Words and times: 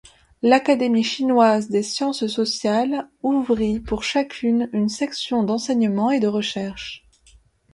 L’Académie 0.41 1.03
chinoise 1.03 1.69
des 1.69 1.83
sciences 1.83 2.25
sociales 2.25 3.07
ouvrit 3.21 3.79
pour 3.79 4.01
chacune 4.03 4.67
une 4.73 4.89
section 4.89 5.43
d’enseignement 5.43 6.09
et 6.09 6.19
de 6.19 6.25
recherche. 6.25 7.03